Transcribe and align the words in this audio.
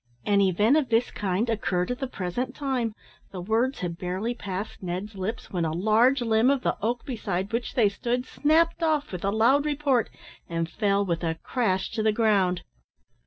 An 0.25 0.41
event 0.41 0.77
of 0.77 0.89
this 0.89 1.11
kind 1.11 1.47
occurred 1.47 1.91
at 1.91 1.99
the 1.99 2.07
present 2.07 2.55
time. 2.55 2.95
The 3.31 3.39
words 3.39 3.81
had 3.81 3.99
barely 3.99 4.33
passed 4.33 4.81
Ned's 4.81 5.13
lips, 5.13 5.51
when 5.51 5.63
a 5.63 5.71
large 5.71 6.21
limb 6.23 6.49
of 6.49 6.63
the 6.63 6.75
oak 6.81 7.05
beside 7.05 7.53
which 7.53 7.75
they 7.75 7.87
stood 7.87 8.25
snapt 8.25 8.81
off 8.81 9.11
with 9.11 9.23
a 9.23 9.29
loud 9.29 9.63
report, 9.63 10.09
and 10.49 10.67
fell 10.67 11.05
with 11.05 11.23
a 11.23 11.35
crash 11.43 11.91
to 11.91 12.01
the 12.01 12.11
ground. 12.11 12.63